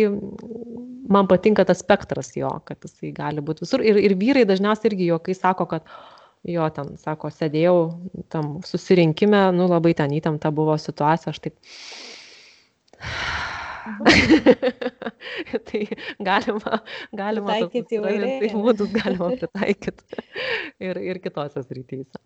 man 1.08 1.32
patinka 1.32 1.64
tas 1.68 1.80
spektras 1.86 2.36
jo, 2.36 2.52
kad 2.68 2.84
jisai 2.84 3.14
gali 3.16 3.44
būti 3.44 3.64
visur. 3.64 3.86
Ir, 3.86 4.02
ir 4.04 4.20
vyrai 4.20 4.44
dažniausiai 4.50 4.92
irgi 4.92 5.12
jokai 5.14 5.38
sako, 5.38 5.70
kad 5.72 5.88
jo 6.48 6.70
ten 6.76 6.94
sako 7.02 7.32
sėdėjau 7.34 7.78
tam 8.32 8.60
susirinkime 8.66 9.50
nu 9.56 9.68
labai 9.72 9.96
ten 9.98 10.14
įtempta 10.16 10.52
buvo 10.56 10.78
situacija 10.80 11.34
aš 11.34 11.42
taip 11.48 11.60
tai 15.68 15.84
galima, 16.20 16.80
galima 17.16 17.54
taikyti 17.56 18.00
įvairiai. 18.00 18.40
Tai 18.44 18.50
būdus 18.64 18.92
galima 18.94 19.30
pritaikyti 19.36 20.26
ir, 20.84 21.00
ir 21.00 21.22
kitose 21.24 21.64
srityse. 21.64 22.20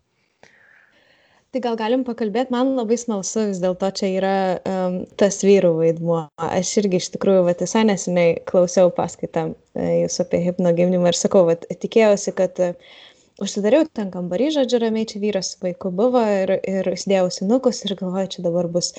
Tai 1.54 1.60
gal 1.62 1.76
galim 1.78 2.02
pakalbėti, 2.02 2.50
man 2.50 2.72
labai 2.74 2.96
smalsu 2.98 3.44
vis 3.52 3.60
dėlto 3.62 3.92
čia 3.94 4.08
yra 4.16 4.36
um, 4.66 4.96
tas 5.20 5.38
vyrų 5.46 5.70
vaidmuo. 5.78 6.24
Aš 6.42 6.72
irgi 6.82 6.98
iš 6.98 7.12
tikrųjų, 7.14 7.44
va, 7.46 7.54
visai 7.60 7.84
neseniai 7.86 8.40
klausiau 8.50 8.90
paskaitą 8.94 9.52
uh, 9.52 9.90
jūsų 10.02 10.26
apie 10.26 10.42
hipnogimdymą 10.48 11.12
ir 11.12 11.18
sakau, 11.18 11.44
va, 11.46 11.54
tikėjausi, 11.70 12.34
kad 12.40 12.58
uh, 12.64 12.74
užsidariau 13.42 13.82
ten 13.90 14.10
kambarį, 14.14 14.50
žodžiu, 14.54 14.78
ramiai 14.82 15.08
čia 15.10 15.18
vyras 15.22 15.52
su 15.52 15.58
vaiku 15.62 15.90
buvo 15.94 16.20
ir, 16.22 16.52
ir 16.70 16.88
sėdėjau 16.94 17.30
sinukus 17.34 17.82
ir 17.86 17.96
galvoju, 17.98 18.30
čia 18.36 18.44
dabar 18.44 18.68
bus, 18.70 18.92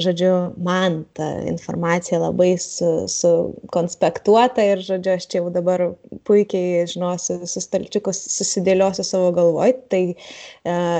žodžiu, 0.00 0.32
man 0.64 1.02
ta 1.16 1.28
informacija 1.48 2.20
labai 2.20 2.50
sukonspektuota 2.60 4.64
su 4.64 4.74
ir, 4.74 4.84
žodžiu, 4.90 5.14
aš 5.16 5.28
čia 5.32 5.40
jau 5.40 5.52
dabar 5.54 5.86
puikiai 6.28 6.84
žinosiu 6.90 7.38
visus 7.42 7.68
stalčiukus, 7.68 8.20
susidėliosiu 8.36 9.06
savo 9.08 9.30
galvoj, 9.36 9.76
tai 9.92 10.02
e, 10.12 10.16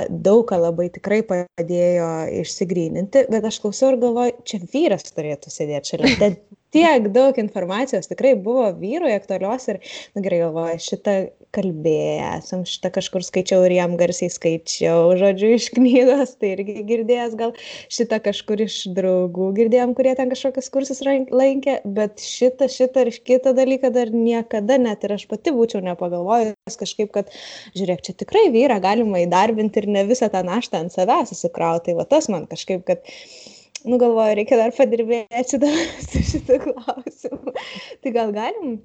daug 0.09 0.45
ką 0.49 0.61
labai 0.65 0.89
tikrai 0.95 1.21
padėjo 1.29 2.09
išsigryninti, 2.41 3.27
bet 3.29 3.51
aš 3.51 3.61
klausiau 3.65 3.93
ir 3.93 4.01
galvoju, 4.01 4.39
čia 4.49 4.63
vyras 4.73 5.13
turėtų 5.13 5.53
sėdėti 5.53 5.93
šalia. 5.93 6.15
Ten 6.23 6.39
tiek 6.73 7.09
daug 7.13 7.37
informacijos 7.41 8.09
tikrai 8.09 8.35
buvo 8.37 8.67
vyrui 8.77 9.13
aktualios 9.13 9.67
ir, 9.69 9.79
na 10.13 10.19
nu, 10.19 10.25
gerai, 10.25 10.41
galvoju, 10.45 10.81
šitą 10.85 11.15
kalbėję 11.55 12.27
esam, 12.37 12.63
šitą 12.67 12.91
kažkur 12.95 13.23
skaičiau 13.25 13.63
ir 13.67 13.75
jam 13.75 13.95
garsiai 13.99 14.29
skaičiau, 14.33 15.15
žodžiu, 15.19 15.51
iš 15.57 15.69
knygos, 15.75 16.35
tai 16.41 16.53
irgi 16.55 16.83
girdėjęs, 16.89 17.35
gal 17.39 17.53
šitą 17.91 18.19
kažkur 18.25 18.63
iš 18.65 18.77
draugų 18.97 19.49
girdėjom, 19.57 19.95
kurie 19.97 20.13
ten 20.19 20.31
kažkokius 20.33 20.69
kursus 20.73 21.01
lankė, 21.05 21.79
bet 21.97 22.21
šitą, 22.23 22.69
šitą 22.73 23.07
ir 23.07 23.21
kitą 23.31 23.55
dalyką 23.57 23.93
dar 23.95 24.13
niekada 24.13 24.79
net 24.81 25.05
ir 25.07 25.15
aš 25.17 25.25
pati 25.31 25.53
būčiau 25.55 25.81
nepagalvojęs 25.85 26.79
kažkaip, 26.79 27.13
kad, 27.15 27.33
žiūrėk, 27.77 28.05
čia 28.05 28.17
tikrai 28.23 28.47
vyrą 28.53 28.79
galima 28.83 29.23
įdarbinti 29.25 29.83
ir 29.83 29.89
ne 29.97 30.05
visą 30.09 30.29
tą 30.33 30.43
naštą 30.47 30.85
ant 30.85 30.95
savęs 30.95 31.33
susikrauti, 31.33 31.89
tai 31.89 31.97
va 31.97 32.05
tas 32.09 32.29
man 32.29 32.45
kažkaip, 32.49 32.85
kad 32.85 33.03
nu 33.89 33.97
galvoju, 33.97 34.37
reikia 34.37 34.59
dar 34.59 34.75
padirbėti 34.75 35.57
su 36.11 36.23
šitu 36.33 36.61
klausimu. 36.67 37.57
tai 38.03 38.15
gal 38.15 38.33
galim 38.35 38.79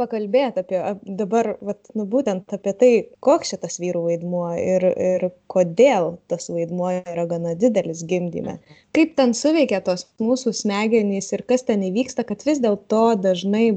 pakalbėti 0.00 0.64
apie 0.64 0.80
dabar, 1.20 1.52
vat, 1.64 1.92
nu, 1.94 2.06
būtent 2.08 2.56
apie 2.56 2.74
tai, 2.80 2.90
koks 3.24 3.52
šitas 3.52 3.78
vyrų 3.82 4.06
vaidmuo 4.08 4.48
ir, 4.56 4.88
ir 4.96 5.28
kodėl 5.52 6.14
tas 6.32 6.50
vaidmuo 6.50 6.90
yra 6.98 7.28
gana 7.30 7.54
didelis 7.58 8.02
gimdyme. 8.08 8.58
Kaip 8.96 9.14
ten 9.20 9.36
suveikia 9.36 9.82
tos 9.84 10.08
mūsų 10.22 10.54
smegenys 10.62 11.30
ir 11.36 11.44
kas 11.48 11.66
ten 11.68 11.84
įvyksta, 11.86 12.26
kad 12.28 12.44
vis 12.48 12.62
dėlto 12.64 13.06
dažnai 13.20 13.70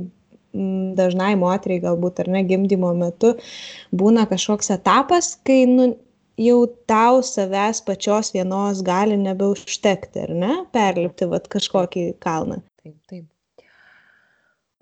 dažnai 0.93 1.33
moteriai 1.41 1.81
galbūt 1.81 2.19
ar 2.21 2.27
ne 2.29 2.43
gimdymo 2.45 2.91
metu 2.93 3.33
būna 3.89 4.27
kažkoks 4.29 4.69
etapas, 4.75 5.31
kai 5.47 5.63
nu, 5.65 5.87
jau 6.37 6.59
tau 6.89 7.21
savęs 7.25 7.81
pačios 7.85 8.31
vienos 8.33 8.83
gali 8.85 9.17
nebeužtekti, 9.17 10.27
ar 10.27 10.35
ne? 10.43 10.53
Perlipti 10.73 11.27
vat, 11.29 11.49
kažkokį 11.49 12.05
kalną. 12.23 12.61
Taip, 12.83 12.97
taip. 13.09 13.25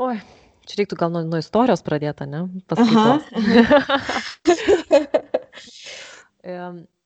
Oi, 0.01 0.15
čia 0.71 0.81
reiktų 0.81 0.95
gal 0.99 1.09
nuo, 1.13 1.21
nuo 1.27 1.39
istorijos 1.41 1.83
pradėti, 1.85 2.27
ne? 2.31 2.41
Paskaitos. 2.71 3.21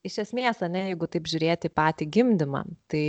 Iš 0.06 0.16
esmės, 0.22 0.62
ne, 0.70 0.82
jeigu 0.92 1.06
taip 1.10 1.26
žiūrėti 1.28 1.74
patį 1.74 2.06
gimdymą, 2.14 2.62
tai 2.94 3.04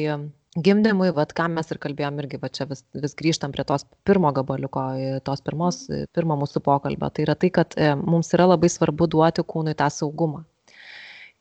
gimdymui, 0.57 1.11
vat, 1.17 1.35
ką 1.37 1.49
mes 1.53 1.69
ir 1.71 1.79
kalbėjom, 1.83 2.21
irgi 2.23 2.39
va, 2.41 2.49
čia 2.49 2.65
vis, 2.71 2.81
vis 2.97 3.15
grįžtam 3.19 3.53
prie 3.53 3.65
tos 3.69 3.85
pirmo 4.09 4.31
gabaliuko, 4.35 4.83
tos 5.27 5.41
pirmos, 5.45 5.83
pirmo 6.17 6.35
mūsų 6.41 6.59
pokalbio. 6.65 7.11
Tai 7.13 7.23
yra 7.27 7.35
tai, 7.37 7.51
kad 7.53 7.77
e, 7.77 7.93
mums 8.01 8.33
yra 8.33 8.47
labai 8.49 8.71
svarbu 8.73 9.05
duoti 9.13 9.45
kūnui 9.45 9.77
tą 9.77 9.91
saugumą 9.93 10.47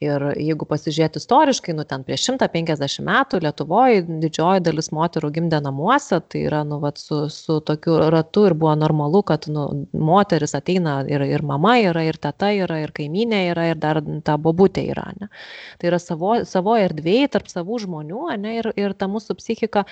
ir 0.03 0.23
jeigu 0.35 0.65
pasižiūrėt 0.67 1.15
istoriškai 1.19 1.73
nu 1.77 1.85
ten 1.87 2.03
prieš 2.03 2.25
šimtą 2.27 2.49
penkiasdešim 2.51 3.05
metų 3.07 3.39
lietuvoj 3.45 4.01
didžioji 4.23 4.63
dalis 4.65 4.89
moterų 4.95 5.29
gimdė 5.37 5.61
namuose 5.63 6.19
tai 6.31 6.41
yra 6.49 6.63
nu 6.67 6.81
vat 6.83 6.99
su 6.99 7.21
su 7.31 7.61
tokiu 7.69 7.95
ratu 8.11 8.43
ir 8.49 8.57
buvo 8.59 8.73
normalu 8.75 9.23
kad 9.31 9.47
nu 9.47 9.63
moteris 9.95 10.55
ateina 10.59 10.97
ir 11.07 11.23
ir 11.23 11.45
mama 11.47 11.77
yra 11.79 12.03
ir 12.09 12.19
teta 12.27 12.51
yra 12.51 12.81
ir 12.83 12.91
kaimynė 12.97 13.41
yra 13.53 13.69
ir 13.71 13.79
dar 13.79 14.01
ta 14.27 14.35
bobutė 14.35 14.83
yra 14.91 15.07
ane. 15.13 15.31
Tai 15.79 15.91
yra 15.93 16.01
savo 16.03 16.35
savoj 16.43 16.83
erdvėj 16.89 17.29
tarp 17.37 17.47
savų 17.51 17.79
žmonių 17.85 18.27
ane 18.35 18.57
ir 18.59 18.71
ir 18.75 18.97
ta 18.99 19.07
mūsų 19.07 19.39
psichika 19.39 19.85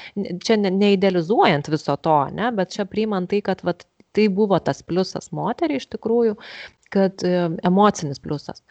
čia 0.44 0.60
ne 0.60 0.74
neidealizuojant 0.84 1.72
viso 1.72 1.96
to 1.96 2.20
ane 2.28 2.52
bet 2.60 2.76
čia 2.76 2.86
priimant 2.90 3.32
tai 3.32 3.40
kad 3.42 3.64
vat 3.64 3.88
tai 4.14 4.28
buvo 4.30 4.60
tas 4.60 4.84
pliusas 4.86 5.32
moteriai 5.34 5.82
iš 5.82 5.88
tikrųjų 5.96 6.36
kad 6.94 7.26
e, 7.26 7.34
emocinis 7.66 8.22
pliusas, 8.24 8.64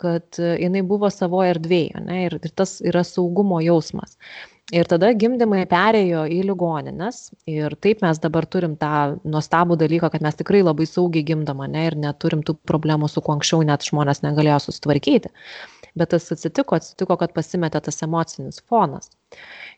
kad 0.00 0.40
e, 0.40 0.56
jinai 0.64 0.82
buvo 0.86 1.10
savo 1.12 1.42
erdvėje 1.44 2.02
ne, 2.06 2.22
ir, 2.26 2.38
ir 2.40 2.54
tas 2.56 2.78
yra 2.84 3.04
saugumo 3.06 3.60
jausmas. 3.64 4.16
Ir 4.74 4.88
tada 4.90 5.12
gimdymai 5.14 5.60
perėjo 5.70 6.24
į 6.26 6.40
ligoninės 6.48 7.20
ir 7.46 7.76
taip 7.78 8.00
mes 8.02 8.18
dabar 8.18 8.48
turim 8.50 8.74
tą 8.80 9.14
nuostabų 9.22 9.76
dalyką, 9.78 10.10
kad 10.10 10.24
mes 10.26 10.40
tikrai 10.40 10.64
labai 10.64 10.88
saugiai 10.90 11.22
gimdama 11.28 11.68
ne, 11.70 11.84
ir 11.86 11.94
neturim 12.02 12.42
tų 12.42 12.56
problemų, 12.66 13.06
su 13.12 13.22
kuo 13.22 13.36
anksčiau 13.36 13.62
net 13.68 13.86
žmonės 13.86 14.24
negalėjo 14.26 14.58
susitvarkyti. 14.64 15.30
Bet 15.96 16.10
tas 16.16 16.26
atsitiko, 16.34 16.80
atsitiko, 16.80 17.14
kad 17.20 17.36
pasimetė 17.36 17.84
tas 17.86 18.02
emocinis 18.02 18.58
fonas. 18.66 19.12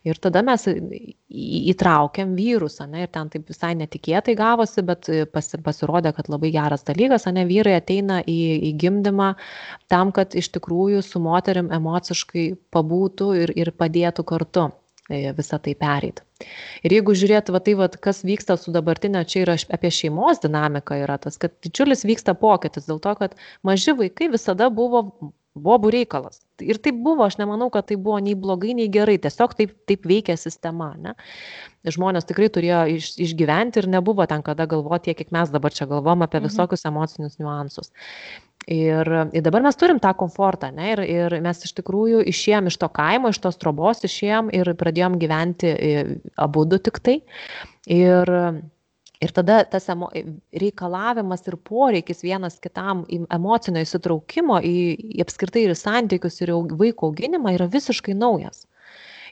Ir 0.07 0.15
tada 0.23 0.41
mes 0.45 0.63
įtraukiam 0.69 2.31
vyrus, 2.37 2.77
ne, 2.87 3.03
ir 3.03 3.11
ten 3.11 3.29
taip 3.33 3.49
visai 3.51 3.73
netikėtai 3.75 4.35
gavosi, 4.39 4.83
bet 4.87 5.09
e, 5.11 5.25
pasi, 5.27 5.59
pasirodė, 5.65 6.13
kad 6.15 6.29
labai 6.31 6.53
geras 6.55 6.85
dalykas, 6.87 7.27
ne, 7.35 7.43
vyrai 7.49 7.75
ateina 7.81 8.21
į, 8.23 8.37
į 8.69 8.73
gimdymą 8.79 9.33
tam, 9.91 10.13
kad 10.15 10.37
iš 10.39 10.51
tikrųjų 10.55 11.03
su 11.03 11.19
moterim 11.23 11.71
emociškai 11.75 12.45
pabūtų 12.75 13.31
ir, 13.41 13.53
ir 13.59 13.73
padėtų 13.75 14.23
kartu 14.31 14.69
e, 15.09 15.33
visą 15.35 15.59
tai 15.65 15.75
pereiti. 15.75 16.23
Ir 16.87 16.95
jeigu 16.95 17.17
žiūrėt, 17.19 17.51
va 17.51 17.59
tai, 17.65 17.75
va, 17.75 17.89
kas 17.91 18.23
vyksta 18.23 18.55
su 18.55 18.71
dabartinė, 18.71 19.25
čia 19.27 19.43
yra 19.43 19.57
apie 19.75 19.91
šeimos 19.91 20.39
dinamiką, 20.45 21.01
yra 21.03 21.19
tas, 21.19 21.35
kad 21.41 21.57
didžiulis 21.65 22.07
vyksta 22.07 22.37
pokytis 22.39 22.87
dėl 22.87 23.03
to, 23.03 23.17
kad 23.19 23.35
maži 23.67 23.97
vaikai 23.99 24.31
visada 24.31 24.71
buvo 24.71 25.09
bobų 25.63 25.91
reikalas. 25.93 26.41
Ir 26.63 26.79
taip 26.83 26.97
buvo, 27.03 27.23
aš 27.27 27.37
nemanau, 27.39 27.69
kad 27.73 27.87
tai 27.89 27.95
buvo 27.99 28.17
nei 28.23 28.35
blogai, 28.39 28.73
nei 28.75 28.89
gerai, 28.91 29.17
tiesiog 29.21 29.55
taip, 29.55 29.73
taip 29.89 30.07
veikia 30.09 30.35
sistema. 30.39 30.91
Ne? 30.99 31.13
Žmonės 31.87 32.27
tikrai 32.27 32.49
turėjo 32.51 32.81
iš, 32.97 33.13
išgyventi 33.27 33.83
ir 33.83 33.89
nebuvo 33.91 34.25
ten 34.29 34.43
kada 34.45 34.67
galvoti 34.69 35.09
tiek, 35.09 35.21
kiek 35.21 35.33
mes 35.35 35.51
dabar 35.53 35.75
čia 35.75 35.87
galvom 35.89 36.25
apie 36.25 36.41
mhm. 36.41 36.49
visokius 36.49 36.87
emocinius 36.89 37.39
niuansus. 37.39 37.93
Ir, 38.69 39.07
ir 39.33 39.41
dabar 39.45 39.63
mes 39.65 39.77
turim 39.79 40.01
tą 40.03 40.11
komfortą, 40.19 40.67
ne? 40.75 40.91
Ir, 40.93 41.03
ir 41.07 41.37
mes 41.41 41.63
iš 41.65 41.71
tikrųjų 41.79 42.19
išėjom 42.29 42.67
iš 42.69 42.77
to 42.81 42.89
kaimo, 42.93 43.31
iš 43.31 43.39
tos 43.41 43.57
trobos 43.57 44.03
išėjom 44.05 44.51
ir 44.53 44.73
pradėjom 44.77 45.15
gyventi 45.21 45.71
abu 46.37 46.67
du 46.69 46.77
tik 46.83 46.99
tai. 47.05 47.15
Ir 47.89 48.29
ir 49.19 49.33
tada 49.35 49.59
tas 49.67 49.89
emo 49.91 50.09
reikalavimas 50.63 51.45
ir 51.47 51.57
poreikis 51.69 52.23
vienas 52.23 52.59
kitam 52.63 53.03
emocinio 53.09 53.83
įsitraukimo 53.83 54.59
į, 54.63 54.75
į 55.19 55.23
apskritai 55.25 55.67
ir 55.67 55.75
santykius 55.75 56.41
ir 56.43 56.55
vaiko 56.79 57.11
auginimą 57.11 57.55
yra 57.57 57.69
visiškai 57.71 58.15
naujas. 58.17 58.65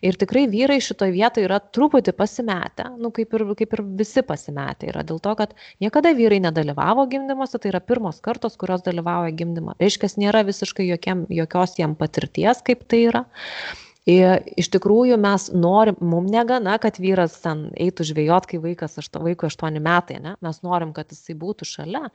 Ir 0.05 0.13
tikrai 0.21 0.43
vyrai 0.45 0.77
šitoje 0.83 1.09
vietoje 1.15 1.47
yra 1.47 1.57
truputį 1.73 2.13
pasimetę, 2.13 2.85
nu, 3.01 3.09
kaip, 3.09 3.31
ir, 3.33 3.45
kaip 3.57 3.71
ir 3.73 3.81
visi 3.97 4.21
pasimetę 4.21 4.91
yra, 4.91 5.01
dėl 5.07 5.17
to, 5.23 5.33
kad 5.39 5.55
niekada 5.81 6.11
vyrai 6.17 6.37
nedalyvavo 6.43 7.07
gimdymuose, 7.09 7.57
tai 7.57 7.71
yra 7.71 7.81
pirmos 7.81 8.21
kartos, 8.21 8.59
kurios 8.61 8.85
dalyvauja 8.85 9.33
gimdymą. 9.39 9.73
Reiškia, 9.81 10.11
nėra 10.21 10.43
visiškai 10.45 10.85
jokiam, 10.91 11.25
jokios 11.33 11.73
jam 11.81 11.97
patirties, 11.97 12.61
kaip 12.67 12.85
tai 12.85 13.07
yra. 13.07 13.25
Ir 14.07 14.45
iš 14.55 14.69
tikrųjų 14.71 15.17
mes 15.19 15.49
norim, 15.51 15.97
mums 15.99 16.31
negana, 16.31 16.77
kad 16.79 16.95
vyras 17.03 17.35
ten 17.43 17.65
eitų 17.75 18.05
žvėjot, 18.07 18.47
kai 18.47 18.59
vaikas, 18.63 18.95
aš 19.01 19.09
to 19.11 19.19
vaiko 19.25 19.49
8 19.51 19.81
metai, 19.83 20.21
ne? 20.23 20.37
mes 20.43 20.61
norim, 20.63 20.93
kad 20.95 21.11
jisai 21.11 21.35
būtų 21.35 21.67
šalia. 21.67 22.05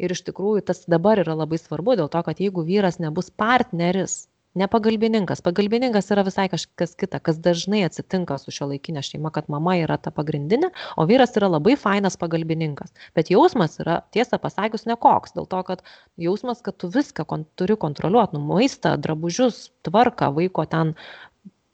Ir 0.00 0.14
iš 0.16 0.24
tikrųjų 0.24 0.64
tas 0.70 0.86
dabar 0.88 1.20
yra 1.20 1.36
labai 1.36 1.60
svarbu, 1.60 1.98
dėl 2.00 2.08
to, 2.08 2.22
kad 2.24 2.40
jeigu 2.40 2.64
vyras 2.64 2.96
nebus 3.02 3.28
partneris, 3.28 4.22
ne 4.54 4.68
pagalbininkas, 4.70 5.42
pagalbininkas 5.44 6.08
yra 6.14 6.24
visai 6.26 6.46
kažkas 6.48 6.94
kita, 6.98 7.18
kas 7.20 7.40
dažnai 7.42 7.82
atsitinka 7.84 8.38
su 8.38 8.54
šio 8.54 8.70
laikinė 8.70 9.02
šeima, 9.04 9.32
kad 9.34 9.50
mama 9.52 9.76
yra 9.80 9.98
ta 10.00 10.14
pagrindinė, 10.14 10.70
o 10.96 11.06
vyras 11.10 11.34
yra 11.36 11.50
labai 11.56 11.74
fainas 11.80 12.16
pagalbininkas. 12.20 12.94
Bet 13.18 13.32
jausmas 13.34 13.76
yra, 13.82 14.00
tiesą 14.14 14.38
pasakius, 14.42 14.86
nekoks, 14.88 15.34
dėl 15.36 15.50
to, 15.50 15.62
kad 15.66 15.84
jausmas, 16.28 16.62
kad 16.64 16.78
tu 16.78 16.90
viską 16.94 17.26
kon 17.28 17.44
turi 17.58 17.76
kontroliuoti, 17.76 18.38
nu, 18.38 18.44
maistą, 18.54 18.94
drabužius, 18.96 19.66
tvarką, 19.86 20.30
vaiko 20.38 20.68
ten 20.70 20.94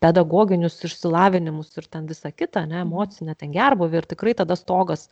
pedagoginius 0.01 0.79
išsilavinimus 0.89 1.77
ir 1.77 1.87
ten 1.93 2.09
visą 2.09 2.33
kitą, 2.33 2.65
ne, 2.67 2.81
mhm. 2.81 2.89
emocinę 2.89 3.37
ten 3.39 3.55
gerbuvį 3.55 4.01
ir 4.01 4.09
tikrai 4.11 4.35
tada 4.39 4.57
stogas 4.59 5.09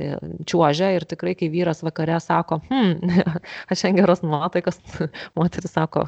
e, 0.00 0.14
čiuožia 0.48 0.92
ir 0.96 1.06
tikrai, 1.08 1.34
kai 1.38 1.50
vyras 1.52 1.82
vakare 1.84 2.18
sako, 2.24 2.62
hm, 2.70 3.12
aš 3.70 3.84
šiandien 3.84 4.00
geros 4.00 4.24
nuotaikos, 4.24 4.80
moteris 5.38 5.76
sako, 5.76 6.06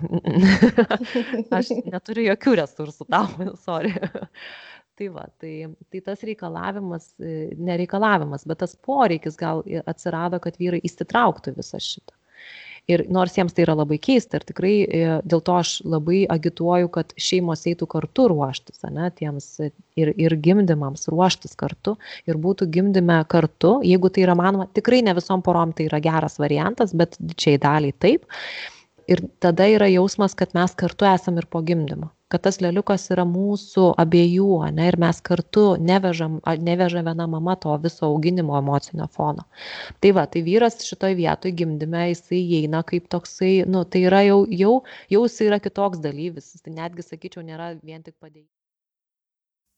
aš 1.59 1.75
neturiu 1.85 2.31
jokių 2.31 2.57
resursų 2.65 3.11
tam, 3.11 3.53
sorry. 3.67 3.95
Tai 4.95 5.09
va, 5.11 5.25
tai, 5.43 5.53
tai 5.91 6.01
tas 6.07 6.21
reikalavimas, 6.23 7.09
e, 7.19 7.49
nereikalavimas, 7.59 8.45
bet 8.47 8.61
tas 8.63 8.77
poreikis 8.79 9.35
gal 9.41 9.65
atsirado, 9.91 10.39
kad 10.41 10.55
vyrai 10.61 10.79
įsitrauktų 10.87 11.57
visą 11.57 11.81
šitą 11.83 12.15
ir 12.91 13.05
nors 13.13 13.37
jiems 13.37 13.55
tai 13.55 13.65
yra 13.65 13.77
labai 13.79 13.99
keista 14.03 14.39
ir 14.39 14.47
tikrai 14.49 14.73
e, 14.85 15.03
dėl 15.25 15.43
to 15.45 15.57
aš 15.57 15.77
labai 15.89 16.25
agituoju, 16.31 16.91
kad 16.95 17.15
šeimos 17.21 17.65
eitų 17.71 17.89
kartu 17.95 18.29
ruoštis, 18.33 18.83
ne, 18.93 19.09
tiems 19.19 19.49
ir, 19.65 20.13
ir 20.13 20.37
gimdymams 20.45 21.09
ruoštis 21.13 21.57
kartu 21.61 21.97
ir 22.29 22.41
būtų 22.41 22.69
gimdyme 22.75 23.21
kartu, 23.31 23.79
jeigu 23.87 24.13
tai 24.13 24.27
yra 24.27 24.37
manoma, 24.39 24.69
tikrai 24.77 25.03
ne 25.07 25.17
visom 25.17 25.45
porom 25.45 25.73
tai 25.77 25.89
yra 25.89 26.03
geras 26.05 26.39
variantas, 26.43 26.95
bet 26.97 27.17
didžiai 27.21 27.61
daliai 27.63 27.97
taip. 28.05 28.29
Ir 29.11 29.21
tada 29.45 29.67
yra 29.69 29.91
jausmas, 29.93 30.33
kad 30.37 30.55
mes 30.57 30.73
kartu 30.81 31.05
esam 31.09 31.37
ir 31.37 31.49
po 31.51 31.61
gimdymo 31.65 32.09
kad 32.35 32.43
tas 32.43 32.57
leliukas 32.59 33.05
yra 33.15 33.23
mūsų 33.31 33.85
abiejų, 34.03 34.49
ne, 34.75 34.89
ir 34.91 34.97
mes 34.99 35.21
kartu 35.29 35.67
nevežam, 35.79 36.41
neveža 36.67 37.05
viena 37.07 37.29
mama 37.31 37.55
to 37.63 37.77
viso 37.85 38.09
auginimo 38.09 38.57
emocinio 38.59 39.07
fono. 39.15 39.45
Tai 40.03 40.11
va, 40.19 40.25
tai 40.33 40.43
vyras 40.49 40.81
šitoj 40.83 41.15
vietoj 41.21 41.55
gimdyme, 41.61 42.09
jisai 42.11 42.41
įeina 42.43 42.83
kaip 42.91 43.07
toksai, 43.15 43.53
nu, 43.71 43.85
tai 43.87 44.03
yra 44.09 44.25
jau, 44.27 44.41
jau, 44.65 44.75
jau 45.15 45.23
jisai 45.29 45.49
yra 45.53 45.63
kitoks 45.63 46.03
dalyvis, 46.03 46.51
tai 46.65 46.75
netgi, 46.75 47.07
sakyčiau, 47.07 47.47
nėra 47.47 47.71
vien 47.79 48.03
tik 48.03 48.19
padėjimas. 48.19 48.54